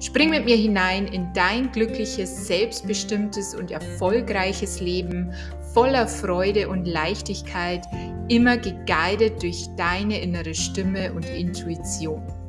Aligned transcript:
Spring 0.00 0.30
mit 0.30 0.46
mir 0.46 0.56
hinein 0.56 1.06
in 1.06 1.30
dein 1.34 1.70
glückliches, 1.72 2.46
selbstbestimmtes 2.46 3.54
und 3.54 3.70
erfolgreiches 3.70 4.80
Leben 4.80 5.34
voller 5.74 6.08
Freude 6.08 6.68
und 6.70 6.86
Leichtigkeit, 6.86 7.84
immer 8.28 8.56
geguidet 8.56 9.42
durch 9.42 9.68
deine 9.76 10.20
innere 10.20 10.54
Stimme 10.54 11.12
und 11.12 11.26
Intuition. 11.26 12.39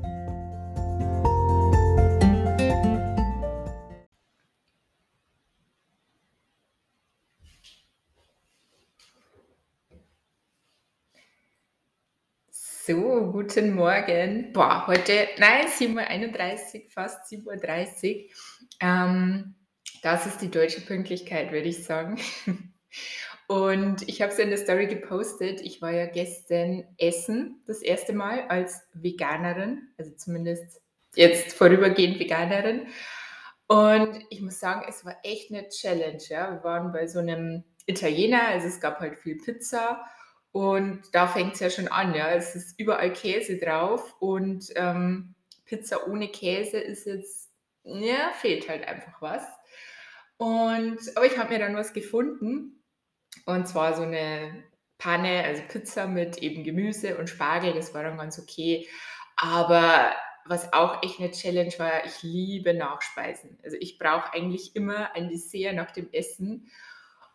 So, 12.84 13.32
guten 13.32 13.76
Morgen. 13.76 14.54
Boah, 14.54 14.88
heute, 14.88 15.28
nein, 15.38 15.68
7.31 15.68 16.86
Uhr, 16.86 16.90
fast 16.90 17.32
7.30 17.32 17.46
Uhr. 17.46 18.32
Ähm, 18.80 19.54
das 20.02 20.26
ist 20.26 20.42
die 20.42 20.50
deutsche 20.50 20.82
Pünktlichkeit, 20.82 21.52
würde 21.52 21.68
ich 21.68 21.84
sagen. 21.84 22.18
Und 23.48 24.10
ich 24.10 24.24
habe 24.24 24.32
es 24.32 24.40
in 24.40 24.50
der 24.50 24.58
Story 24.58 24.88
gepostet. 24.88 25.62
Ich 25.62 25.80
war 25.84 25.92
ja 25.92 26.08
gestern 26.08 26.84
essen, 26.98 27.62
das 27.68 27.84
erste 27.84 28.14
Mal 28.14 28.48
als 28.48 28.82
Veganerin, 28.94 29.90
also 30.00 30.16
zumindest 30.16 30.82
jetzt 31.14 31.54
vorübergehend 31.54 32.20
Veganerin. 32.20 32.88
Und 33.68 34.26
ich 34.32 34.42
muss 34.42 34.60
sagen, 34.60 34.88
es 34.90 35.06
war 35.06 35.18
echt 35.22 35.52
eine 35.52 35.70
Challenge. 35.70 36.24
Ja. 36.30 36.52
Wir 36.52 36.64
waren 36.64 36.92
bei 36.92 37.06
so 37.06 37.20
einem 37.20 37.64
Italiener, 37.86 38.48
also 38.48 38.66
es 38.66 38.80
gab 38.80 39.00
halt 39.02 39.20
viel 39.20 39.38
Pizza 39.38 40.04
und 40.52 41.02
da 41.14 41.28
fängt 41.28 41.54
es 41.54 41.60
ja 41.60 41.70
schon 41.70 41.88
an, 41.88 42.14
ja. 42.14 42.30
Es 42.32 42.56
ist 42.56 42.80
überall 42.80 43.14
Käse 43.14 43.58
drauf 43.58 44.16
und 44.20 44.68
ähm, 44.76 45.36
Pizza 45.66 46.08
ohne 46.08 46.28
Käse 46.28 46.78
ist 46.80 47.06
jetzt, 47.06 47.52
ja, 47.84 48.32
fehlt 48.34 48.68
halt 48.68 48.88
einfach 48.88 49.22
was. 49.22 49.44
Und, 50.38 51.00
aber 51.16 51.26
ich 51.26 51.38
habe 51.38 51.54
mir 51.54 51.60
dann 51.60 51.76
was 51.76 51.94
gefunden 51.94 52.84
und 53.46 53.68
zwar 53.68 53.96
so 53.96 54.04
eine 54.04 54.64
Panne, 54.98 55.44
also 55.46 55.64
Pizza 55.68 56.08
mit 56.08 56.40
eben 56.40 56.64
Gemüse 56.64 57.18
und 57.18 57.30
Spargel, 57.30 57.74
das 57.74 57.94
war 57.94 58.04
dann 58.04 58.18
ganz 58.18 58.38
okay. 58.38 58.88
Aber 59.38 60.14
was 60.46 60.74
auch 60.74 61.02
echt 61.04 61.20
eine 61.20 61.32
Challenge 61.32 61.74
war, 61.78 62.06
ich 62.06 62.24
liebe 62.24 62.74
Nachspeisen. 62.74 63.58
Also 63.64 63.78
ich 63.80 63.98
brauche 63.98 64.34
eigentlich 64.34 64.76
immer 64.76 65.14
ein 65.14 65.30
Dessert 65.30 65.76
nach 65.76 65.92
dem 65.92 66.12
Essen. 66.12 66.70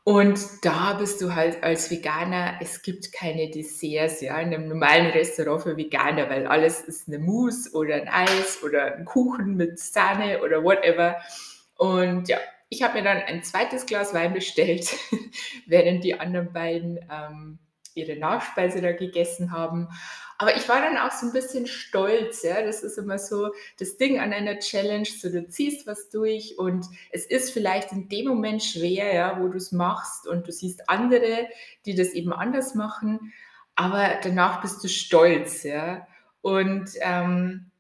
Und 0.09 0.65
da 0.65 0.93
bist 0.93 1.21
du 1.21 1.35
halt 1.35 1.65
als 1.65 1.91
Veganer, 1.91 2.61
es 2.61 2.83
gibt 2.83 3.11
keine 3.11 3.51
Desserts, 3.51 4.21
ja, 4.21 4.39
in 4.39 4.55
einem 4.55 4.69
normalen 4.69 5.09
Restaurant 5.09 5.65
für 5.65 5.77
Veganer, 5.77 6.31
weil 6.31 6.47
alles 6.47 6.81
ist 6.83 7.09
eine 7.09 7.19
Mousse 7.19 7.77
oder 7.77 7.97
ein 7.97 8.07
Eis 8.07 8.63
oder 8.63 8.95
ein 8.95 9.05
Kuchen 9.05 9.57
mit 9.57 9.81
Sahne 9.81 10.43
oder 10.45 10.63
whatever. 10.63 11.17
Und 11.77 12.29
ja, 12.29 12.39
ich 12.69 12.85
habe 12.85 12.99
mir 12.99 13.03
dann 13.03 13.17
ein 13.17 13.43
zweites 13.43 13.85
Glas 13.85 14.15
Wein 14.15 14.33
bestellt, 14.33 14.95
während 15.67 16.05
die 16.05 16.21
anderen 16.21 16.53
beiden 16.53 17.01
ähm, 17.11 17.59
ihre 17.97 18.17
Nachspeise 18.17 18.81
da 18.81 18.93
gegessen 18.93 19.53
haben. 19.53 19.89
Aber 20.39 20.55
ich 20.57 20.69
war 20.69 20.81
dann 20.83 20.99
auch 20.99 21.13
so 21.13 21.27
ein 21.27 21.33
bisschen 21.33 21.67
stolz, 21.67 22.43
ja. 22.43 22.63
Das 22.63 22.83
ist 22.83 22.99
immer 22.99 23.19
so 23.19 23.53
das 23.79 23.97
Ding 23.97 24.21
an 24.21 24.33
einer 24.33 24.59
Challenge, 24.59 25.07
so 25.07 25.31
du 25.31 25.49
ziehst 25.49 25.87
was 25.87 26.11
durch 26.11 26.59
und 26.59 26.87
es 27.11 27.25
ist 27.25 27.53
vielleicht 27.53 27.93
in 27.93 28.09
dem 28.09 28.29
Moment 28.29 28.63
schwer, 28.63 29.15
ja, 29.15 29.41
wo 29.41 29.49
du 29.49 29.57
es 29.57 29.73
machst 29.73 30.27
und 30.27 30.47
du 30.47 30.53
siehst 30.53 30.89
andere, 30.89 31.49
die 31.87 31.95
das 31.95 32.11
eben 32.11 32.33
anders 32.33 32.75
machen, 32.75 33.33
aber 33.77 34.19
danach 34.23 34.61
bist 34.61 34.85
du 34.85 34.89
stolz, 34.89 35.63
ja. 35.63 36.07
Und 36.43 36.91
ähm, 37.01 37.71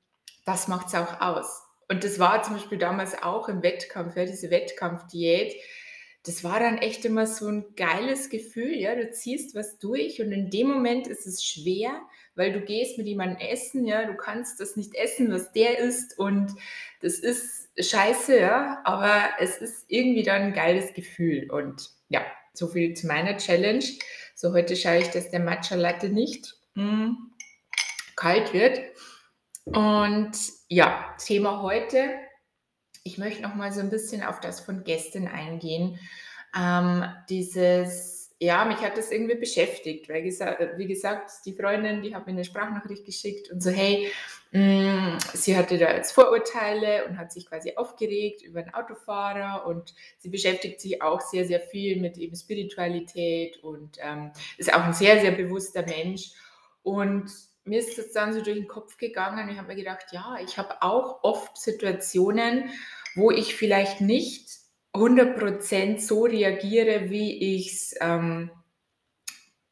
das 0.44 0.66
macht 0.68 0.88
es 0.88 0.94
auch 0.94 1.20
aus. 1.20 1.62
Und 1.88 2.04
das 2.04 2.18
war 2.18 2.42
zum 2.42 2.54
Beispiel 2.54 2.78
damals 2.78 3.22
auch 3.22 3.48
im 3.48 3.62
Wettkampf, 3.62 4.16
ja, 4.16 4.24
diese 4.24 4.50
Wettkampfdiät 4.50 5.54
das 6.26 6.42
war 6.42 6.58
dann 6.58 6.78
echt 6.78 7.04
immer 7.04 7.26
so 7.26 7.46
ein 7.46 7.64
geiles 7.76 8.30
Gefühl, 8.30 8.74
ja, 8.74 8.96
du 8.96 9.10
ziehst 9.10 9.54
was 9.54 9.78
durch 9.78 10.20
und 10.20 10.32
in 10.32 10.50
dem 10.50 10.66
Moment 10.66 11.06
ist 11.06 11.26
es 11.26 11.44
schwer, 11.44 12.00
weil 12.34 12.52
du 12.52 12.60
gehst 12.60 12.98
mit 12.98 13.06
jemandem 13.06 13.38
essen, 13.38 13.86
ja, 13.86 14.04
du 14.04 14.16
kannst 14.16 14.58
das 14.58 14.76
nicht 14.76 14.94
essen, 14.96 15.30
was 15.30 15.52
der 15.52 15.78
isst 15.78 16.18
und 16.18 16.52
das 17.00 17.20
ist 17.20 17.68
scheiße, 17.78 18.40
ja, 18.40 18.80
aber 18.84 19.22
es 19.38 19.58
ist 19.58 19.84
irgendwie 19.88 20.24
dann 20.24 20.42
ein 20.42 20.52
geiles 20.52 20.92
Gefühl 20.94 21.48
und 21.50 21.90
ja, 22.08 22.24
so 22.54 22.66
viel 22.68 22.94
zu 22.94 23.06
meiner 23.06 23.36
Challenge. 23.36 23.84
So 24.34 24.52
heute 24.52 24.74
schaue 24.76 24.98
ich, 24.98 25.10
dass 25.10 25.30
der 25.30 25.40
Matcha 25.40 25.76
Latte 25.76 26.08
nicht 26.08 26.56
mh, 26.74 26.84
mm, 26.84 27.16
kalt 28.16 28.52
wird. 28.52 28.80
Und 29.64 30.32
ja, 30.68 31.14
Thema 31.18 31.62
heute 31.62 32.14
ich 33.06 33.18
möchte 33.18 33.42
noch 33.42 33.54
mal 33.54 33.72
so 33.72 33.80
ein 33.80 33.90
bisschen 33.90 34.22
auf 34.22 34.40
das 34.40 34.60
von 34.60 34.82
gestern 34.82 35.28
eingehen. 35.28 35.98
Ähm, 36.58 37.04
dieses, 37.28 38.34
ja, 38.40 38.64
mich 38.64 38.78
hat 38.78 38.98
das 38.98 39.12
irgendwie 39.12 39.36
beschäftigt, 39.36 40.08
weil 40.08 40.24
wie 40.24 40.86
gesagt, 40.86 41.30
die 41.46 41.52
Freundin, 41.52 42.02
die 42.02 42.14
hat 42.14 42.26
mir 42.26 42.32
eine 42.32 42.44
Sprachnachricht 42.44 43.04
geschickt 43.04 43.50
und 43.50 43.62
so, 43.62 43.70
hey, 43.70 44.10
mh, 44.50 44.60
mm, 44.60 45.18
sie 45.34 45.56
hatte 45.56 45.78
da 45.78 45.94
jetzt 45.94 46.12
Vorurteile 46.12 47.06
und 47.06 47.16
hat 47.16 47.32
sich 47.32 47.46
quasi 47.46 47.74
aufgeregt 47.76 48.42
über 48.42 48.60
einen 48.60 48.74
Autofahrer 48.74 49.66
und 49.66 49.94
sie 50.18 50.28
beschäftigt 50.28 50.80
sich 50.80 51.00
auch 51.00 51.20
sehr, 51.20 51.46
sehr 51.46 51.60
viel 51.60 52.00
mit 52.00 52.18
eben 52.18 52.34
Spiritualität 52.34 53.62
und 53.62 53.98
ähm, 54.00 54.32
ist 54.58 54.74
auch 54.74 54.82
ein 54.82 54.94
sehr, 54.94 55.20
sehr 55.20 55.32
bewusster 55.32 55.82
Mensch 55.82 56.32
und 56.82 57.30
mir 57.66 57.80
ist 57.80 57.98
das 57.98 58.12
dann 58.12 58.32
so 58.32 58.42
durch 58.42 58.56
den 58.56 58.68
Kopf 58.68 58.96
gegangen. 58.96 59.48
Ich 59.48 59.58
habe 59.58 59.68
mir 59.68 59.76
gedacht, 59.76 60.06
ja, 60.12 60.36
ich 60.44 60.58
habe 60.58 60.82
auch 60.82 61.22
oft 61.22 61.56
Situationen, 61.58 62.70
wo 63.14 63.30
ich 63.30 63.54
vielleicht 63.54 64.00
nicht 64.00 64.48
100% 64.94 66.00
so 66.00 66.24
reagiere, 66.24 67.10
wie 67.10 67.56
ich 67.56 67.72
es, 67.72 67.94
ähm, 68.00 68.50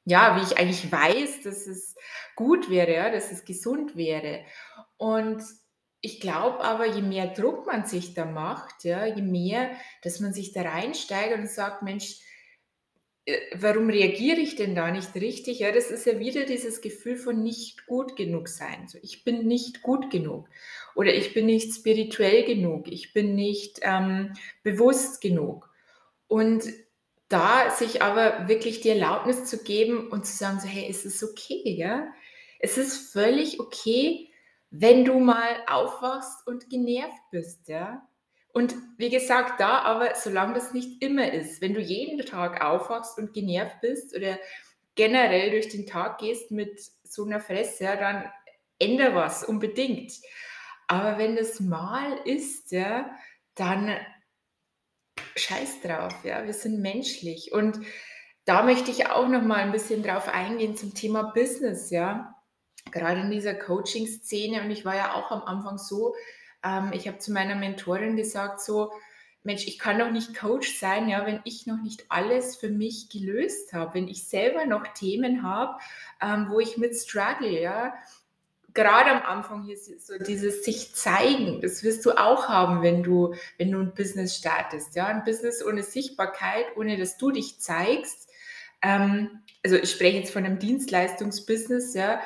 ja, 0.04 0.36
wie 0.36 0.42
ich 0.42 0.58
eigentlich 0.58 0.90
weiß, 0.90 1.42
dass 1.42 1.66
es 1.66 1.96
gut 2.36 2.68
wäre, 2.68 2.92
ja, 2.94 3.10
dass 3.10 3.32
es 3.32 3.44
gesund 3.44 3.96
wäre. 3.96 4.44
Und 4.96 5.42
ich 6.00 6.20
glaube 6.20 6.60
aber, 6.60 6.86
je 6.86 7.00
mehr 7.00 7.28
Druck 7.28 7.66
man 7.66 7.86
sich 7.86 8.12
da 8.12 8.26
macht, 8.26 8.84
ja, 8.84 9.06
je 9.06 9.22
mehr, 9.22 9.70
dass 10.02 10.20
man 10.20 10.34
sich 10.34 10.52
da 10.52 10.62
reinsteigert 10.62 11.38
und 11.38 11.48
sagt, 11.48 11.82
Mensch, 11.82 12.20
warum 13.54 13.88
reagiere 13.88 14.40
ich 14.40 14.56
denn 14.56 14.74
da 14.74 14.90
nicht 14.90 15.14
richtig? 15.14 15.60
Ja, 15.60 15.72
das 15.72 15.90
ist 15.90 16.04
ja 16.06 16.18
wieder 16.18 16.44
dieses 16.44 16.80
Gefühl 16.80 17.16
von 17.16 17.42
nicht 17.42 17.86
gut 17.86 18.16
genug 18.16 18.48
sein. 18.48 18.86
So, 18.86 18.98
ich 19.02 19.24
bin 19.24 19.46
nicht 19.46 19.82
gut 19.82 20.10
genug 20.10 20.48
oder 20.94 21.14
ich 21.14 21.32
bin 21.32 21.46
nicht 21.46 21.74
spirituell 21.74 22.44
genug, 22.44 22.86
ich 22.88 23.12
bin 23.14 23.34
nicht 23.34 23.80
ähm, 23.82 24.34
bewusst 24.62 25.22
genug. 25.22 25.70
Und 26.28 26.64
da 27.28 27.70
sich 27.70 28.02
aber 28.02 28.48
wirklich 28.48 28.82
die 28.82 28.90
Erlaubnis 28.90 29.46
zu 29.46 29.62
geben 29.62 30.08
und 30.10 30.26
zu 30.26 30.36
sagen, 30.36 30.60
so, 30.60 30.68
hey, 30.68 30.86
es 30.88 31.06
ist 31.06 31.22
okay, 31.22 31.62
ja? 31.64 32.06
Es 32.58 32.76
ist 32.76 33.12
völlig 33.12 33.58
okay, 33.58 34.30
wenn 34.70 35.04
du 35.04 35.18
mal 35.18 35.64
aufwachst 35.66 36.46
und 36.46 36.68
genervt 36.68 37.22
bist, 37.30 37.68
ja? 37.68 38.06
Und 38.54 38.76
wie 38.98 39.10
gesagt, 39.10 39.58
da 39.58 39.80
aber, 39.80 40.14
solange 40.14 40.54
das 40.54 40.72
nicht 40.72 41.02
immer 41.02 41.32
ist, 41.32 41.60
wenn 41.60 41.74
du 41.74 41.80
jeden 41.80 42.24
Tag 42.24 42.64
aufwachst 42.64 43.18
und 43.18 43.34
genervt 43.34 43.80
bist 43.80 44.16
oder 44.16 44.38
generell 44.94 45.50
durch 45.50 45.68
den 45.68 45.86
Tag 45.86 46.18
gehst 46.18 46.52
mit 46.52 46.80
so 47.02 47.24
einer 47.24 47.40
Fresse, 47.40 47.82
ja, 47.82 47.96
dann 47.96 48.30
ändere 48.78 49.16
was 49.16 49.42
unbedingt. 49.42 50.12
Aber 50.86 51.18
wenn 51.18 51.34
das 51.34 51.58
mal 51.58 52.16
ist, 52.24 52.70
ja, 52.70 53.10
dann 53.56 53.96
scheiß 55.34 55.80
drauf, 55.80 56.14
ja, 56.22 56.44
wir 56.46 56.54
sind 56.54 56.80
menschlich. 56.80 57.50
Und 57.50 57.80
da 58.44 58.62
möchte 58.62 58.92
ich 58.92 59.08
auch 59.08 59.26
noch 59.26 59.42
mal 59.42 59.62
ein 59.62 59.72
bisschen 59.72 60.04
drauf 60.04 60.28
eingehen 60.28 60.76
zum 60.76 60.94
Thema 60.94 61.32
Business, 61.34 61.90
ja. 61.90 62.36
Gerade 62.92 63.22
in 63.22 63.32
dieser 63.32 63.54
Coaching-Szene 63.54 64.62
und 64.62 64.70
ich 64.70 64.84
war 64.84 64.94
ja 64.94 65.14
auch 65.14 65.32
am 65.32 65.42
Anfang 65.42 65.78
so, 65.78 66.14
ähm, 66.64 66.90
ich 66.92 67.06
habe 67.06 67.18
zu 67.18 67.32
meiner 67.32 67.54
Mentorin 67.54 68.16
gesagt, 68.16 68.60
so, 68.60 68.92
Mensch, 69.44 69.66
ich 69.66 69.78
kann 69.78 69.98
doch 69.98 70.10
nicht 70.10 70.34
Coach 70.34 70.78
sein, 70.78 71.08
ja, 71.08 71.26
wenn 71.26 71.40
ich 71.44 71.66
noch 71.66 71.82
nicht 71.82 72.06
alles 72.08 72.56
für 72.56 72.70
mich 72.70 73.10
gelöst 73.10 73.74
habe, 73.74 73.94
wenn 73.94 74.08
ich 74.08 74.26
selber 74.26 74.64
noch 74.64 74.86
Themen 74.94 75.42
habe, 75.42 75.78
ähm, 76.22 76.46
wo 76.48 76.60
ich 76.60 76.78
mit 76.78 76.96
struggle, 76.96 77.60
ja. 77.60 77.94
gerade 78.72 79.10
am 79.10 79.22
Anfang 79.22 79.62
hier 79.64 79.76
so 79.76 80.16
dieses 80.16 80.64
sich 80.64 80.94
zeigen, 80.94 81.60
das 81.60 81.82
wirst 81.84 82.06
du 82.06 82.12
auch 82.12 82.48
haben, 82.48 82.82
wenn 82.82 83.02
du, 83.02 83.34
wenn 83.58 83.70
du 83.70 83.80
ein 83.80 83.94
Business 83.94 84.34
startest. 84.34 84.96
Ja? 84.96 85.06
Ein 85.06 85.24
Business 85.24 85.62
ohne 85.64 85.82
Sichtbarkeit, 85.82 86.64
ohne 86.76 86.96
dass 86.96 87.18
du 87.18 87.30
dich 87.30 87.60
zeigst, 87.60 88.30
ähm, 88.80 89.42
also 89.62 89.76
ich 89.76 89.90
spreche 89.90 90.18
jetzt 90.18 90.32
von 90.32 90.44
einem 90.44 90.58
Dienstleistungsbusiness, 90.58 91.94
ja, 91.94 92.20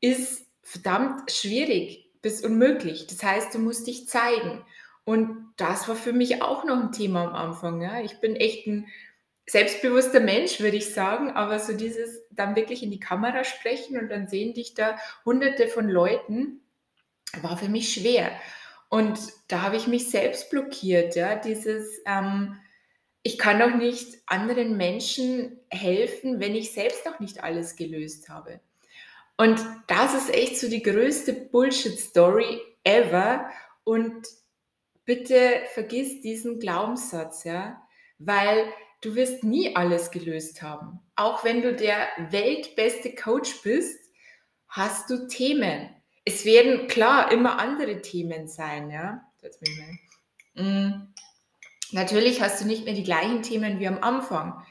ist 0.00 0.46
verdammt 0.62 1.30
schwierig 1.30 2.04
bis 2.24 2.40
unmöglich. 2.40 3.06
Das 3.06 3.22
heißt, 3.22 3.54
du 3.54 3.58
musst 3.58 3.86
dich 3.86 4.08
zeigen. 4.08 4.64
Und 5.04 5.52
das 5.58 5.86
war 5.86 5.94
für 5.94 6.14
mich 6.14 6.42
auch 6.42 6.64
noch 6.64 6.80
ein 6.80 6.90
Thema 6.92 7.24
am 7.26 7.34
Anfang. 7.34 7.82
Ja. 7.82 8.00
Ich 8.00 8.18
bin 8.20 8.34
echt 8.34 8.66
ein 8.66 8.86
selbstbewusster 9.46 10.20
Mensch, 10.20 10.58
würde 10.60 10.78
ich 10.78 10.94
sagen, 10.94 11.30
aber 11.32 11.58
so 11.58 11.74
dieses 11.74 12.22
dann 12.30 12.56
wirklich 12.56 12.82
in 12.82 12.90
die 12.90 12.98
Kamera 12.98 13.44
sprechen 13.44 13.98
und 13.98 14.08
dann 14.08 14.26
sehen 14.26 14.54
dich 14.54 14.72
da 14.72 14.96
hunderte 15.26 15.68
von 15.68 15.86
Leuten, 15.86 16.62
war 17.42 17.58
für 17.58 17.68
mich 17.68 17.92
schwer. 17.92 18.32
Und 18.88 19.18
da 19.48 19.60
habe 19.60 19.76
ich 19.76 19.86
mich 19.86 20.08
selbst 20.08 20.48
blockiert, 20.48 21.16
ja, 21.16 21.36
dieses, 21.36 22.00
ähm, 22.06 22.56
ich 23.22 23.36
kann 23.36 23.58
doch 23.58 23.74
nicht 23.74 24.16
anderen 24.24 24.78
Menschen 24.78 25.60
helfen, 25.68 26.40
wenn 26.40 26.54
ich 26.54 26.72
selbst 26.72 27.04
noch 27.04 27.20
nicht 27.20 27.44
alles 27.44 27.76
gelöst 27.76 28.30
habe. 28.30 28.60
Und 29.36 29.60
das 29.86 30.14
ist 30.14 30.32
echt 30.32 30.58
so 30.58 30.68
die 30.68 30.82
größte 30.82 31.32
Bullshit-Story 31.32 32.60
ever. 32.84 33.50
Und 33.82 34.26
bitte 35.04 35.62
vergiss 35.72 36.20
diesen 36.20 36.60
Glaubenssatz, 36.60 37.44
ja, 37.44 37.82
weil 38.18 38.66
du 39.00 39.14
wirst 39.14 39.44
nie 39.44 39.74
alles 39.76 40.10
gelöst 40.10 40.62
haben. 40.62 41.00
Auch 41.16 41.44
wenn 41.44 41.62
du 41.62 41.74
der 41.74 42.08
weltbeste 42.30 43.14
Coach 43.14 43.62
bist, 43.62 43.98
hast 44.68 45.10
du 45.10 45.28
Themen. 45.28 45.90
Es 46.24 46.44
werden 46.44 46.88
klar 46.88 47.30
immer 47.30 47.58
andere 47.58 48.00
Themen 48.00 48.48
sein, 48.48 48.90
ja. 48.90 49.26
Mm. 50.54 51.12
Natürlich 51.92 52.40
hast 52.40 52.60
du 52.60 52.66
nicht 52.66 52.84
mehr 52.84 52.94
die 52.94 53.04
gleichen 53.04 53.42
Themen 53.42 53.78
wie 53.78 53.86
am 53.86 54.02
Anfang. 54.02 54.64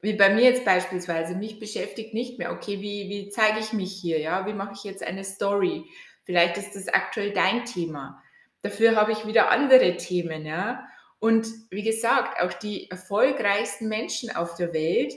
Wie 0.00 0.14
bei 0.14 0.30
mir 0.30 0.44
jetzt 0.44 0.64
beispielsweise. 0.64 1.34
Mich 1.34 1.58
beschäftigt 1.58 2.14
nicht 2.14 2.38
mehr, 2.38 2.52
okay, 2.52 2.80
wie, 2.80 3.08
wie 3.08 3.28
zeige 3.30 3.58
ich 3.58 3.72
mich 3.72 3.92
hier? 3.92 4.20
Ja, 4.20 4.46
wie 4.46 4.52
mache 4.52 4.74
ich 4.74 4.84
jetzt 4.84 5.02
eine 5.02 5.24
Story? 5.24 5.84
Vielleicht 6.24 6.56
ist 6.56 6.76
das 6.76 6.88
aktuell 6.88 7.32
dein 7.32 7.64
Thema. 7.64 8.22
Dafür 8.62 8.96
habe 8.96 9.12
ich 9.12 9.26
wieder 9.26 9.50
andere 9.50 9.96
Themen, 9.96 10.46
ja. 10.46 10.86
Und 11.18 11.48
wie 11.70 11.82
gesagt, 11.82 12.40
auch 12.40 12.52
die 12.52 12.90
erfolgreichsten 12.90 13.88
Menschen 13.88 14.34
auf 14.34 14.54
der 14.54 14.72
Welt, 14.72 15.14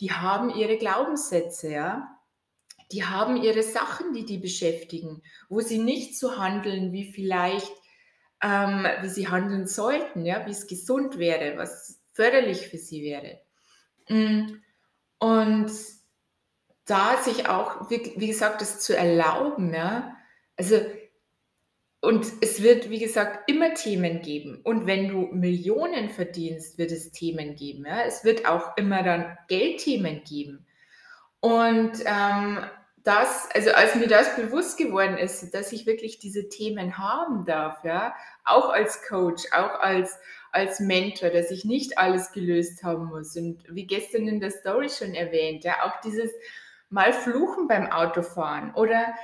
die 0.00 0.10
haben 0.10 0.50
ihre 0.50 0.78
Glaubenssätze, 0.78 1.70
ja. 1.70 2.08
Die 2.92 3.04
haben 3.04 3.36
ihre 3.42 3.62
Sachen, 3.62 4.12
die 4.12 4.24
die 4.24 4.38
beschäftigen, 4.38 5.22
wo 5.48 5.60
sie 5.60 5.78
nicht 5.78 6.18
so 6.18 6.38
handeln, 6.38 6.92
wie 6.92 7.10
vielleicht 7.12 7.72
ähm, 8.44 8.86
wie 9.00 9.08
sie 9.08 9.28
handeln 9.28 9.66
sollten, 9.66 10.26
ja, 10.26 10.46
wie 10.46 10.50
es 10.50 10.66
gesund 10.66 11.18
wäre, 11.18 11.56
was 11.56 12.02
förderlich 12.12 12.68
für 12.68 12.76
sie 12.76 13.02
wäre. 13.02 13.40
Mm. 14.08 14.56
Und 15.18 15.70
da 16.86 17.16
sich 17.22 17.48
auch, 17.48 17.90
wie, 17.90 18.12
wie 18.16 18.26
gesagt, 18.26 18.60
das 18.60 18.80
zu 18.80 18.96
erlauben, 18.96 19.72
ja, 19.72 20.16
also 20.56 20.76
und 22.04 22.26
es 22.42 22.62
wird, 22.62 22.90
wie 22.90 22.98
gesagt, 22.98 23.48
immer 23.50 23.72
Themen 23.72 24.20
geben. 24.20 24.60
Und 24.62 24.86
wenn 24.86 25.08
du 25.08 25.28
Millionen 25.32 26.10
verdienst, 26.10 26.76
wird 26.76 26.92
es 26.92 27.12
Themen 27.12 27.56
geben. 27.56 27.86
Ja? 27.86 28.02
Es 28.02 28.24
wird 28.24 28.46
auch 28.46 28.76
immer 28.76 29.02
dann 29.02 29.38
Geldthemen 29.48 30.22
geben. 30.22 30.66
Und 31.40 31.92
ähm, 32.04 32.58
das, 33.04 33.48
also 33.54 33.70
als 33.72 33.94
mir 33.94 34.06
das 34.06 34.36
bewusst 34.36 34.76
geworden 34.76 35.16
ist, 35.16 35.54
dass 35.54 35.72
ich 35.72 35.86
wirklich 35.86 36.18
diese 36.18 36.48
Themen 36.48 36.98
haben 36.98 37.44
darf, 37.44 37.84
ja, 37.84 38.14
auch 38.44 38.70
als 38.70 39.02
Coach, 39.06 39.44
auch 39.52 39.78
als, 39.80 40.18
als 40.54 40.80
Mentor, 40.80 41.30
dass 41.30 41.50
ich 41.50 41.64
nicht 41.64 41.98
alles 41.98 42.32
gelöst 42.32 42.82
haben 42.82 43.06
muss. 43.06 43.36
Und 43.36 43.64
wie 43.68 43.86
gestern 43.86 44.28
in 44.28 44.40
der 44.40 44.50
Story 44.50 44.88
schon 44.88 45.14
erwähnt, 45.14 45.64
ja, 45.64 45.84
auch 45.84 46.00
dieses 46.00 46.30
mal 46.90 47.12
fluchen 47.12 47.66
beim 47.66 47.90
Autofahren 47.90 48.72
oder 48.74 49.14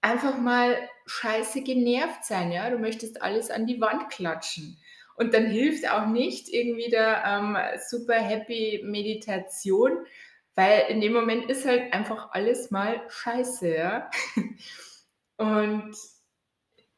einfach 0.00 0.38
mal 0.38 0.76
scheiße 1.06 1.62
genervt 1.62 2.24
sein, 2.24 2.52
ja, 2.52 2.70
du 2.70 2.78
möchtest 2.78 3.22
alles 3.22 3.50
an 3.50 3.66
die 3.66 3.80
Wand 3.80 4.10
klatschen. 4.10 4.78
Und 5.16 5.34
dann 5.34 5.46
hilft 5.46 5.90
auch 5.90 6.06
nicht 6.06 6.48
irgendwie 6.48 6.90
der 6.90 7.24
ähm, 7.26 7.56
super 7.88 8.14
happy 8.14 8.82
Meditation, 8.84 10.06
weil 10.54 10.84
in 10.88 11.00
dem 11.00 11.12
Moment 11.12 11.50
ist 11.50 11.66
halt 11.66 11.92
einfach 11.92 12.30
alles 12.32 12.70
mal 12.70 13.02
scheiße, 13.08 13.74
ja. 13.74 14.10
Und 15.36 15.94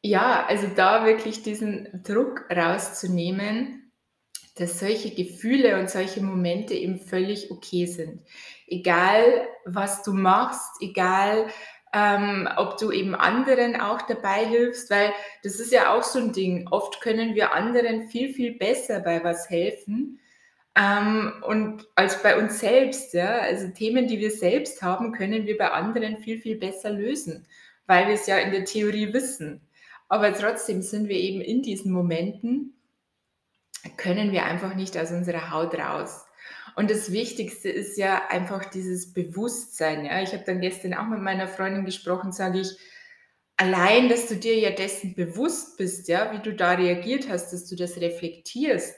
ja, 0.08 0.46
also 0.46 0.66
da 0.75 1.05
wirklich 1.05 1.43
diesen 1.43 2.02
Druck 2.02 2.44
rauszunehmen, 2.50 3.93
dass 4.56 4.81
solche 4.81 5.14
Gefühle 5.14 5.78
und 5.78 5.88
solche 5.90 6.22
Momente 6.22 6.75
eben 6.75 6.99
völlig 6.99 7.50
okay 7.50 7.87
sind. 7.87 8.22
Egal, 8.66 9.46
was 9.64 10.02
du 10.02 10.12
machst, 10.12 10.70
egal, 10.81 11.46
ähm, 11.93 12.49
ob 12.56 12.76
du 12.78 12.90
eben 12.90 13.14
anderen 13.14 13.81
auch 13.81 14.02
dabei 14.02 14.44
hilfst, 14.44 14.90
weil 14.90 15.12
das 15.43 15.60
ist 15.60 15.72
ja 15.72 15.94
auch 15.94 16.02
so 16.02 16.19
ein 16.19 16.32
Ding. 16.32 16.69
Oft 16.70 17.00
können 17.00 17.34
wir 17.34 17.55
anderen 17.55 18.08
viel, 18.08 18.32
viel 18.32 18.58
besser 18.58 19.00
bei 19.00 19.22
was 19.25 19.49
helfen, 19.49 20.19
ähm, 20.78 21.32
und 21.43 21.88
als 21.96 22.22
bei 22.22 22.38
uns 22.38 22.60
selbst, 22.60 23.12
ja, 23.12 23.38
also 23.40 23.69
Themen, 23.69 24.06
die 24.06 24.20
wir 24.20 24.31
selbst 24.31 24.81
haben, 24.81 25.12
können 25.12 25.44
wir 25.44 25.58
bei 25.58 25.70
anderen 25.72 26.19
viel, 26.19 26.40
viel 26.40 26.56
besser 26.56 26.90
lösen, 26.90 27.46
weil 27.87 28.06
wir 28.06 28.14
es 28.14 28.28
ja 28.28 28.38
in 28.38 28.52
der 28.52 28.64
Theorie 28.64 29.12
wissen. 29.12 29.60
Aber 30.08 30.32
trotzdem 30.32 30.82
sind 30.82 31.08
wir 31.08 31.16
eben 31.16 31.40
in 31.40 31.62
diesen 31.62 31.93
Momenten, 31.93 32.75
können 33.96 34.32
wir 34.32 34.44
einfach 34.44 34.75
nicht 34.75 34.96
aus 34.96 35.10
unserer 35.10 35.50
Haut 35.50 35.75
raus. 35.75 36.25
Und 36.76 36.90
das 36.90 37.12
Wichtigste 37.12 37.69
ist 37.69 37.99
ja 37.99 38.28
einfach 38.28 38.64
dieses 38.66 39.12
Bewusstsein. 39.12 40.05
Ja. 40.05 40.22
Ich 40.22 40.32
habe 40.32 40.44
dann 40.44 40.60
gestern 40.60 40.94
auch 40.94 41.06
mit 41.06 41.20
meiner 41.20 41.49
Freundin 41.49 41.84
gesprochen, 41.84 42.32
sage 42.32 42.60
ich, 42.60 42.76
allein, 43.56 44.08
dass 44.08 44.28
du 44.28 44.37
dir 44.37 44.58
ja 44.58 44.70
dessen 44.70 45.14
bewusst 45.14 45.76
bist, 45.76 46.08
ja, 46.08 46.32
wie 46.32 46.43
du 46.43 46.55
da 46.55 46.72
reagiert 46.72 47.28
hast, 47.28 47.52
dass 47.52 47.69
du 47.69 47.76
das 47.76 47.96
reflektierst, 48.00 48.94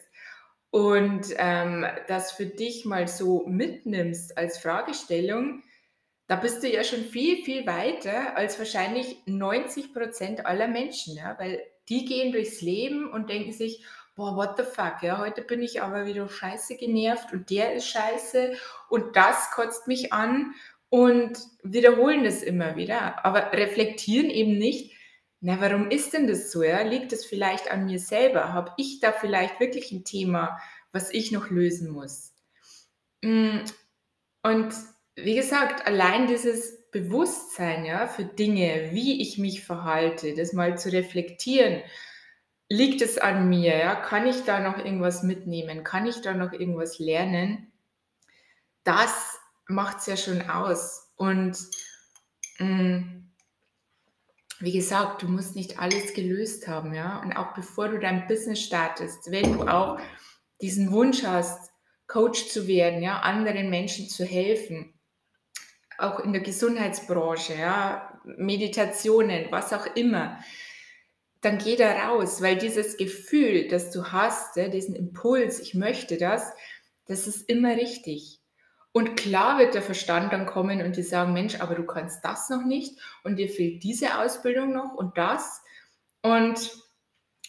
und 0.71 1.27
ähm, 1.37 1.85
das 2.07 2.33
für 2.33 2.47
dich 2.47 2.85
mal 2.85 3.09
so 3.09 3.45
mitnimmst 3.47 4.39
als 4.39 4.59
Fragestellung, 4.59 5.63
da 6.31 6.37
bist 6.37 6.63
du 6.63 6.69
ja 6.69 6.85
schon 6.85 7.03
viel, 7.03 7.43
viel 7.43 7.67
weiter 7.67 8.37
als 8.37 8.57
wahrscheinlich 8.57 9.17
90 9.27 9.93
Prozent 9.93 10.47
aller 10.47 10.69
Menschen, 10.69 11.17
ja, 11.17 11.37
weil 11.41 11.61
die 11.89 12.05
gehen 12.05 12.31
durchs 12.31 12.61
Leben 12.61 13.11
und 13.11 13.29
denken 13.29 13.51
sich, 13.51 13.85
boah, 14.15 14.37
what 14.37 14.57
the 14.57 14.63
fuck, 14.63 15.03
ja, 15.03 15.19
heute 15.19 15.43
bin 15.43 15.61
ich 15.61 15.83
aber 15.83 16.07
wieder 16.07 16.29
scheiße 16.29 16.77
genervt 16.77 17.33
und 17.33 17.51
der 17.51 17.75
ist 17.75 17.89
scheiße 17.89 18.53
und 18.89 19.17
das 19.17 19.51
kotzt 19.51 19.89
mich 19.89 20.13
an 20.13 20.55
und 20.89 21.37
wiederholen 21.65 22.23
das 22.23 22.45
immer 22.45 22.77
wieder, 22.77 23.25
aber 23.25 23.53
reflektieren 23.53 24.31
eben 24.31 24.57
nicht, 24.57 24.95
na, 25.41 25.61
warum 25.61 25.91
ist 25.91 26.13
denn 26.13 26.29
das 26.29 26.53
so? 26.53 26.63
Ja? 26.63 26.83
Liegt 26.83 27.13
es 27.13 27.25
vielleicht 27.25 27.73
an 27.73 27.87
mir 27.87 27.99
selber? 27.99 28.53
Habe 28.53 28.73
ich 28.77 29.01
da 29.01 29.11
vielleicht 29.11 29.59
wirklich 29.59 29.91
ein 29.91 30.05
Thema, 30.05 30.61
was 30.93 31.11
ich 31.11 31.33
noch 31.33 31.51
lösen 31.51 31.91
muss? 31.91 32.35
Mm, 33.23 33.65
und 34.45 34.73
wie 35.25 35.35
gesagt, 35.35 35.87
allein 35.87 36.27
dieses 36.27 36.91
Bewusstsein 36.91 37.85
ja, 37.85 38.07
für 38.07 38.25
Dinge, 38.25 38.91
wie 38.93 39.23
ich 39.23 39.39
mich 39.39 39.65
verhalte, 39.65 40.35
das 40.35 40.53
mal 40.53 40.77
zu 40.79 40.93
reflektieren, 40.93 41.83
liegt 42.69 43.03
es 43.03 43.19
an 43.19 43.49
mir? 43.49 43.77
Ja? 43.77 43.95
Kann 43.95 44.27
ich 44.27 44.45
da 44.45 44.61
noch 44.61 44.79
irgendwas 44.79 45.23
mitnehmen? 45.23 45.85
Kann 45.85 46.07
ich 46.07 46.21
da 46.21 46.35
noch 46.35 46.53
irgendwas 46.53 46.99
lernen? 46.99 47.73
Das 48.85 49.39
macht 49.67 49.99
es 49.99 50.07
ja 50.07 50.17
schon 50.17 50.49
aus. 50.49 51.13
Und 51.17 51.59
mh, 52.59 52.67
mm, 52.67 53.17
wie 54.61 54.73
gesagt, 54.73 55.23
du 55.23 55.29
musst 55.29 55.57
nicht 55.57 55.79
alles 55.79 56.13
gelöst 56.13 56.69
haben, 56.69 56.95
ja. 56.95 57.21
Und 57.23 57.33
auch 57.33 57.55
bevor 57.55 57.89
du 57.89 57.99
dein 57.99 58.27
Business 58.27 58.61
startest, 58.61 59.31
wenn 59.31 59.55
du 59.55 59.63
auch 59.63 59.99
diesen 60.61 60.93
Wunsch 60.93 61.25
hast, 61.25 61.71
Coach 62.07 62.49
zu 62.49 62.67
werden, 62.67 63.03
ja, 63.03 63.21
anderen 63.21 63.71
Menschen 63.71 64.09
zu 64.09 64.25
helfen, 64.25 64.93
auch 66.01 66.21
in 66.21 66.33
der 66.33 66.43
Gesundheitsbranche, 66.43 67.55
ja, 67.55 68.21
Meditationen, 68.25 69.47
was 69.51 69.73
auch 69.73 69.87
immer, 69.95 70.39
dann 71.41 71.59
geh 71.59 71.77
da 71.77 72.09
raus, 72.09 72.43
weil 72.43 72.57
dieses 72.57 72.97
Gefühl, 72.97 73.69
das 73.69 73.91
du 73.91 74.13
hast, 74.13 74.57
ja, 74.57 74.69
diesen 74.69 74.95
Impuls, 74.95 75.59
ich 75.61 75.75
möchte 75.75 76.19
das, 76.19 76.53
das 77.07 77.27
ist 77.27 77.49
immer 77.49 77.77
richtig. 77.77 78.41
Und 78.93 79.17
klar 79.17 79.59
wird 79.59 79.75
der 79.75 79.83
Verstand 79.83 80.33
dann 80.33 80.47
kommen 80.47 80.83
und 80.83 80.97
die 80.97 81.03
sagen, 81.03 81.33
Mensch, 81.33 81.61
aber 81.61 81.77
du 81.77 81.85
kannst 81.85 82.25
das 82.25 82.51
noch 82.51 82.65
nicht 82.65 82.99
und 83.23 83.37
dir 83.37 83.49
fehlt 83.49 83.83
diese 83.85 84.19
Ausbildung 84.19 84.73
noch 84.73 84.95
und 84.95 85.17
das. 85.17 85.63
Und 86.23 86.73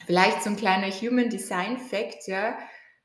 vielleicht 0.06 0.44
so 0.44 0.52
ein 0.52 0.56
kleiner 0.56 0.92
Human 0.92 1.30
Design 1.30 1.78
Fact, 1.78 2.28
ja, 2.28 2.58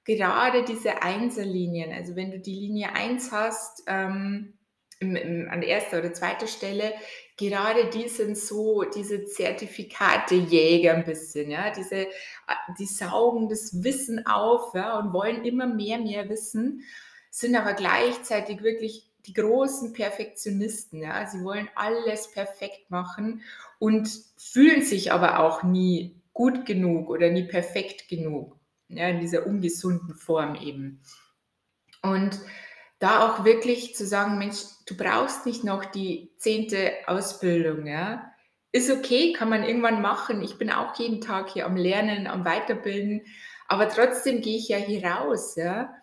gerade 0.04 0.64
diese 0.64 1.02
Einserlinien, 1.02 1.92
also 1.92 2.14
wenn 2.14 2.30
du 2.30 2.38
die 2.38 2.54
Linie 2.54 2.94
1 2.94 3.32
hast, 3.32 3.82
ähm, 3.86 4.55
im, 5.00 5.16
im, 5.16 5.48
an 5.50 5.62
erster 5.62 5.98
oder 5.98 6.12
zweiter 6.12 6.46
Stelle, 6.46 6.92
gerade 7.36 7.90
die 7.90 8.08
sind 8.08 8.36
so 8.38 8.84
diese 8.84 9.24
Zertifikatejäger 9.24 10.94
ein 10.94 11.04
bisschen, 11.04 11.50
ja, 11.50 11.70
diese 11.70 12.06
die 12.78 12.86
saugen 12.86 13.48
das 13.48 13.82
Wissen 13.82 14.26
auf, 14.26 14.74
ja, 14.74 14.98
und 14.98 15.12
wollen 15.12 15.44
immer 15.44 15.66
mehr, 15.66 15.98
mehr 15.98 16.28
wissen, 16.28 16.82
sind 17.30 17.56
aber 17.56 17.74
gleichzeitig 17.74 18.62
wirklich 18.62 19.10
die 19.26 19.34
großen 19.34 19.92
Perfektionisten, 19.92 21.02
ja. 21.02 21.26
Sie 21.26 21.42
wollen 21.44 21.68
alles 21.74 22.30
perfekt 22.30 22.90
machen 22.90 23.42
und 23.78 24.08
fühlen 24.38 24.82
sich 24.82 25.12
aber 25.12 25.40
auch 25.40 25.62
nie 25.62 26.14
gut 26.32 26.64
genug 26.64 27.10
oder 27.10 27.30
nie 27.30 27.44
perfekt 27.44 28.08
genug, 28.08 28.56
ja, 28.88 29.08
in 29.08 29.20
dieser 29.20 29.46
ungesunden 29.46 30.14
Form 30.14 30.54
eben. 30.54 31.02
Und 32.02 32.38
da 32.98 33.28
auch 33.28 33.44
wirklich 33.44 33.94
zu 33.94 34.06
sagen, 34.06 34.38
Mensch, 34.38 34.58
du 34.86 34.96
brauchst 34.96 35.46
nicht 35.46 35.64
noch 35.64 35.84
die 35.84 36.30
zehnte 36.38 36.92
Ausbildung, 37.06 37.86
ja. 37.86 38.32
Ist 38.72 38.90
okay, 38.90 39.32
kann 39.32 39.48
man 39.48 39.64
irgendwann 39.64 40.02
machen. 40.02 40.42
Ich 40.42 40.58
bin 40.58 40.70
auch 40.70 40.98
jeden 40.98 41.20
Tag 41.20 41.50
hier 41.50 41.66
am 41.66 41.76
Lernen, 41.76 42.26
am 42.26 42.44
Weiterbilden, 42.44 43.22
aber 43.68 43.88
trotzdem 43.88 44.40
gehe 44.40 44.58
ich 44.58 44.68
ja 44.68 44.78
hier 44.78 45.04
raus, 45.04 45.56
ja. 45.56 45.94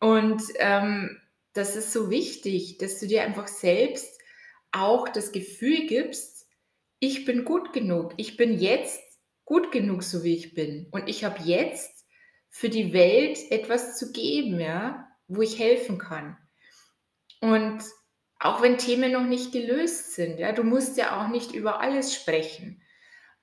Und 0.00 0.42
ähm, 0.56 1.20
das 1.52 1.76
ist 1.76 1.92
so 1.92 2.10
wichtig, 2.10 2.78
dass 2.78 2.98
du 2.98 3.06
dir 3.06 3.22
einfach 3.22 3.48
selbst 3.48 4.20
auch 4.72 5.08
das 5.08 5.30
Gefühl 5.30 5.86
gibst, 5.86 6.46
ich 6.98 7.24
bin 7.24 7.44
gut 7.44 7.72
genug, 7.72 8.14
ich 8.16 8.36
bin 8.36 8.58
jetzt 8.58 9.00
gut 9.44 9.70
genug, 9.70 10.02
so 10.02 10.24
wie 10.24 10.34
ich 10.34 10.54
bin. 10.54 10.88
Und 10.90 11.08
ich 11.08 11.24
habe 11.24 11.42
jetzt 11.44 12.06
für 12.48 12.68
die 12.68 12.92
Welt 12.92 13.38
etwas 13.50 13.98
zu 13.98 14.10
geben, 14.10 14.58
ja 14.58 15.06
wo 15.28 15.42
ich 15.42 15.58
helfen 15.58 15.98
kann. 15.98 16.36
Und 17.40 17.82
auch 18.38 18.62
wenn 18.62 18.78
Themen 18.78 19.12
noch 19.12 19.24
nicht 19.24 19.52
gelöst 19.52 20.14
sind, 20.14 20.38
ja, 20.38 20.52
du 20.52 20.64
musst 20.64 20.96
ja 20.96 21.20
auch 21.20 21.28
nicht 21.28 21.54
über 21.54 21.80
alles 21.80 22.14
sprechen. 22.14 22.82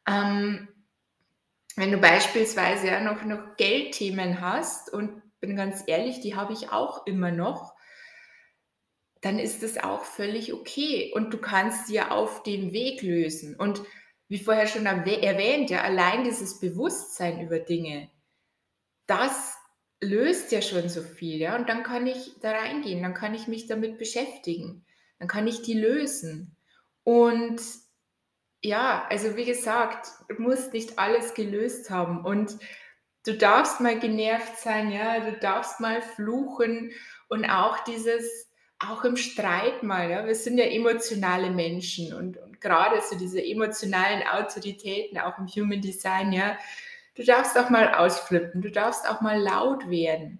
Ähm, 0.08 0.68
wenn 1.76 1.92
du 1.92 1.98
beispielsweise 1.98 2.88
ja 2.88 3.00
noch, 3.00 3.24
noch 3.24 3.56
Geldthemen 3.58 4.42
hast, 4.42 4.92
und 4.92 5.22
bin 5.40 5.56
ganz 5.56 5.84
ehrlich, 5.88 6.22
die 6.22 6.36
habe 6.36 6.54
ich 6.54 6.72
auch 6.72 7.06
immer 7.08 7.32
noch, 7.32 7.74
dann 9.22 9.40
ist 9.40 9.64
es 9.64 9.78
auch 9.78 10.04
völlig 10.04 10.54
okay. 10.54 11.12
Und 11.14 11.34
du 11.34 11.38
kannst 11.38 11.88
sie 11.88 11.96
ja 11.96 12.12
auf 12.12 12.44
dem 12.44 12.72
Weg 12.72 13.02
lösen. 13.02 13.56
Und 13.56 13.82
wie 14.28 14.40
vorher 14.40 14.68
schon 14.68 14.86
erwähnt, 14.86 15.70
ja, 15.70 15.82
allein 15.82 16.24
dieses 16.24 16.60
Bewusstsein 16.60 17.42
über 17.42 17.60
Dinge, 17.60 18.10
das 19.06 19.58
löst 20.01 20.51
ja 20.51 20.62
schon 20.62 20.89
so 20.89 21.01
viel, 21.01 21.39
ja. 21.39 21.55
Und 21.55 21.70
dann 21.70 21.84
kann 21.84 22.08
ich 22.08 22.39
da 22.41 22.51
reingehen, 22.51 23.03
dann 23.03 23.13
kann 23.13 23.34
ich 23.34 23.48
mich 23.48 23.67
damit 23.67 23.98
beschäftigen, 23.98 24.86
dann 25.20 25.27
kann 25.27 25.48
ich 25.48 25.62
die 25.62 25.79
lösen. 25.79 26.58
Und 27.03 27.62
ja, 28.63 29.05
also 29.10 29.36
wie 29.36 29.46
gesagt, 29.46 30.08
du 30.29 30.41
musst 30.41 30.74
nicht 30.74 31.00
alles 31.00 31.34
gelöst 31.34 31.89
haben 31.89 32.25
und 32.25 32.58
du 33.25 33.34
darfst 33.38 33.79
mal 33.79 34.00
genervt 34.00 34.58
sein, 34.58 34.91
ja, 34.91 35.20
du 35.20 35.38
darfst 35.38 35.79
mal 35.79 36.01
fluchen 36.01 36.91
und 37.29 37.46
auch 37.46 37.84
dieses, 37.84 38.50
auch 38.79 39.03
im 39.03 39.17
Streit 39.17 39.84
mal, 39.84 40.10
ja, 40.10 40.25
wir 40.25 40.36
sind 40.36 40.58
ja 40.58 40.65
emotionale 40.65 41.51
Menschen 41.51 42.13
und, 42.13 42.38
und 42.38 42.62
gerade 42.62 43.01
so 43.01 43.17
diese 43.17 43.43
emotionalen 43.43 44.24
Autoritäten 44.27 45.20
auch 45.20 45.38
im 45.38 45.48
Human 45.48 45.81
Design, 45.81 46.31
ja, 46.31 46.58
Du 47.15 47.24
darfst 47.24 47.58
auch 47.58 47.70
mal 47.70 47.94
ausflippen, 47.94 48.62
du 48.62 48.72
darfst 48.72 49.08
auch 49.08 49.22
mal 49.22 49.39
laut 49.39 49.89
werden. 49.89 50.39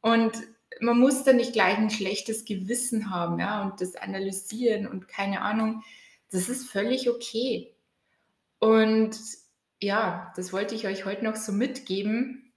Und 0.00 0.36
man 0.80 0.98
muss 0.98 1.24
da 1.24 1.32
nicht 1.32 1.52
gleich 1.52 1.78
ein 1.78 1.90
schlechtes 1.90 2.44
Gewissen 2.44 3.10
haben, 3.10 3.38
ja, 3.38 3.62
und 3.62 3.80
das 3.80 3.96
analysieren 3.96 4.86
und 4.86 5.08
keine 5.08 5.40
Ahnung. 5.40 5.82
Das 6.30 6.48
ist 6.48 6.68
völlig 6.68 7.08
okay. 7.08 7.74
Und 8.58 9.18
ja, 9.80 10.32
das 10.36 10.52
wollte 10.52 10.74
ich 10.74 10.86
euch 10.86 11.04
heute 11.04 11.24
noch 11.24 11.36
so 11.36 11.52
mitgeben, 11.52 12.52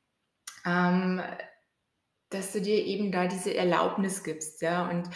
ähm, 0.65 1.21
dass 2.29 2.51
du 2.53 2.61
dir 2.61 2.83
eben 2.85 3.11
da 3.11 3.27
diese 3.27 3.55
Erlaubnis 3.55 4.23
gibst, 4.23 4.61
ja, 4.61 4.89
und 4.89 5.09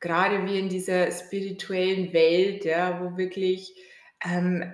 gerade 0.00 0.44
wie 0.46 0.58
in 0.58 0.68
dieser 0.68 1.10
spirituellen 1.12 2.12
Welt, 2.12 2.64
ja, 2.64 3.00
wo 3.00 3.16
wirklich 3.16 3.74
ähm, 4.24 4.72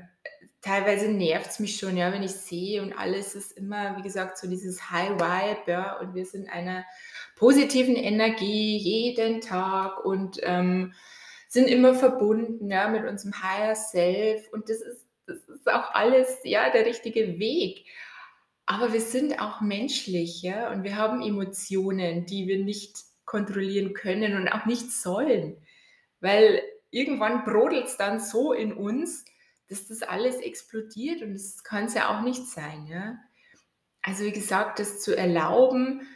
teilweise 0.62 1.08
nervt 1.08 1.50
es 1.50 1.58
mich 1.58 1.76
schon, 1.76 1.96
ja, 1.96 2.12
wenn 2.12 2.22
ich 2.22 2.32
sehe 2.32 2.82
und 2.82 2.92
alles 2.92 3.34
ist 3.34 3.52
immer, 3.52 3.96
wie 3.98 4.02
gesagt, 4.02 4.38
so 4.38 4.48
dieses 4.48 4.90
High 4.90 5.10
Vibe, 5.10 5.70
ja, 5.70 5.98
und 5.98 6.14
wir 6.14 6.24
sind 6.24 6.48
einer 6.48 6.84
positiven 7.36 7.96
Energie 7.96 8.76
jeden 8.78 9.40
Tag 9.40 10.04
und 10.04 10.38
ähm, 10.42 10.94
sind 11.48 11.66
immer 11.66 11.94
verbunden, 11.94 12.70
ja, 12.70 12.88
mit 12.88 13.04
unserem 13.04 13.34
Higher 13.42 13.74
Self 13.74 14.48
und 14.52 14.68
das 14.68 14.80
ist, 14.80 15.06
das 15.26 15.38
ist 15.48 15.68
auch 15.68 15.92
alles, 15.94 16.38
ja, 16.44 16.70
der 16.70 16.86
richtige 16.86 17.38
Weg. 17.38 17.84
Aber 18.64 18.92
wir 18.92 19.00
sind 19.00 19.40
auch 19.40 19.60
menschlich, 19.60 20.42
ja, 20.42 20.70
und 20.70 20.84
wir 20.84 20.96
haben 20.96 21.20
Emotionen, 21.22 22.24
die 22.24 22.46
wir 22.46 22.64
nicht 22.64 22.98
kontrollieren 23.24 23.94
können 23.94 24.36
und 24.36 24.48
auch 24.48 24.66
nicht 24.66 24.92
sollen, 24.92 25.56
weil 26.20 26.62
irgendwann 26.90 27.44
brodelt 27.44 27.86
es 27.86 27.96
dann 27.96 28.20
so 28.20 28.52
in 28.52 28.72
uns, 28.72 29.24
dass 29.72 29.88
das 29.88 30.02
alles 30.02 30.36
explodiert 30.36 31.22
und 31.22 31.34
das 31.34 31.64
kann 31.64 31.86
es 31.86 31.94
ja 31.94 32.16
auch 32.16 32.22
nicht 32.22 32.46
sein. 32.46 32.86
Ja? 32.86 33.18
Also 34.02 34.24
wie 34.24 34.32
gesagt, 34.32 34.78
das 34.78 35.00
zu 35.00 35.16
erlauben, 35.16 36.06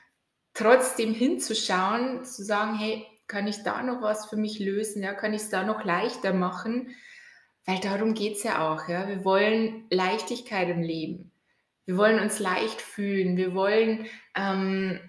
trotzdem 0.54 1.12
hinzuschauen, 1.14 2.24
zu 2.24 2.44
sagen, 2.44 2.78
hey, 2.78 3.06
kann 3.26 3.46
ich 3.46 3.62
da 3.64 3.82
noch 3.82 4.02
was 4.02 4.26
für 4.26 4.36
mich 4.36 4.58
lösen? 4.58 5.02
Ja? 5.02 5.14
Kann 5.14 5.34
ich 5.34 5.42
es 5.42 5.50
da 5.50 5.64
noch 5.64 5.84
leichter 5.84 6.32
machen? 6.32 6.94
Weil 7.64 7.80
darum 7.80 8.14
geht 8.14 8.36
es 8.36 8.44
ja 8.44 8.70
auch. 8.70 8.88
Ja? 8.88 9.08
Wir 9.08 9.24
wollen 9.24 9.86
Leichtigkeit 9.90 10.68
im 10.68 10.82
Leben. 10.82 11.32
Wir 11.86 11.96
wollen 11.96 12.20
uns 12.20 12.38
leicht 12.38 12.80
fühlen. 12.80 13.36
Wir 13.36 13.54
wollen 13.54 14.06
ähm, 14.36 15.00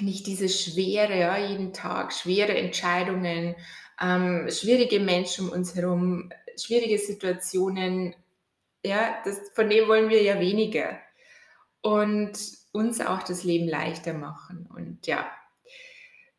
nicht 0.00 0.26
diese 0.26 0.48
Schwere, 0.48 1.18
ja, 1.18 1.36
jeden 1.36 1.72
Tag, 1.72 2.12
schwere 2.12 2.56
Entscheidungen, 2.56 3.54
ähm, 4.00 4.48
schwierige 4.50 5.00
Menschen 5.00 5.48
um 5.48 5.52
uns 5.52 5.74
herum, 5.74 6.30
schwierige 6.60 6.98
Situationen, 6.98 8.14
ja, 8.84 9.20
das, 9.24 9.40
von 9.54 9.68
dem 9.68 9.88
wollen 9.88 10.08
wir 10.08 10.22
ja 10.22 10.40
weniger. 10.40 10.98
Und 11.82 12.38
uns 12.72 13.00
auch 13.00 13.22
das 13.22 13.44
Leben 13.44 13.68
leichter 13.68 14.14
machen. 14.14 14.68
Und 14.74 15.06
ja, 15.06 15.30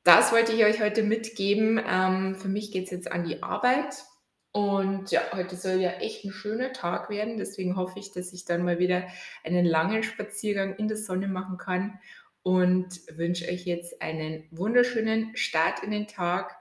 das 0.04 0.32
wollte 0.32 0.52
ich 0.52 0.66
euch 0.66 0.82
heute 0.82 1.04
mitgeben. 1.04 1.82
Ähm, 1.88 2.36
für 2.36 2.50
mich 2.50 2.72
geht 2.72 2.86
es 2.86 2.92
jetzt 2.92 3.12
an 3.12 3.24
die 3.24 3.42
Arbeit. 3.44 4.04
Und 4.52 5.12
ja, 5.12 5.22
heute 5.32 5.56
soll 5.56 5.80
ja 5.80 5.92
echt 5.92 6.26
ein 6.26 6.32
schöner 6.32 6.74
Tag 6.74 7.10
werden. 7.10 7.38
Deswegen 7.38 7.76
hoffe 7.76 8.00
ich, 8.00 8.12
dass 8.12 8.34
ich 8.34 8.46
dann 8.46 8.64
mal 8.64 8.80
wieder 8.80 9.08
einen 9.44 9.66
langen 9.66 10.04
Spaziergang 10.04 10.76
in 10.76 10.88
der 10.88 10.98
Sonne 10.98 11.28
machen 11.28 11.58
kann. 11.58 12.00
Und 12.42 13.00
wünsche 13.16 13.48
euch 13.48 13.66
jetzt 13.66 14.02
einen 14.02 14.46
wunderschönen 14.52 15.36
Start 15.38 15.82
in 15.82 15.92
den 15.92 16.08
Tag. 16.08 16.58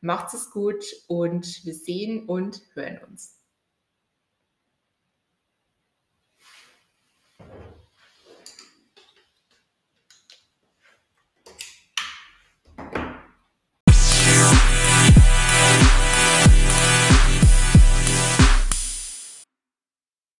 Macht's 0.00 0.34
es 0.34 0.50
gut 0.50 0.84
und 1.06 1.64
wir 1.64 1.74
sehen 1.74 2.28
und 2.28 2.62
hören 2.74 2.98
uns. 3.08 3.37